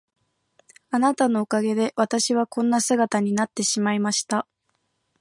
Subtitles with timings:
[0.89, 4.47] あなたのおかげで私はこんな姿になってしまいました。